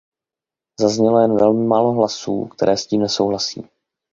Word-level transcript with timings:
Zaznělo 0.79 1.19
jen 1.19 1.37
velmi 1.37 1.65
málo 1.65 1.91
hlasů, 1.91 2.45
které 2.45 2.77
s 2.77 2.87
tím 2.87 3.01
nesouhlasí. 3.01 3.69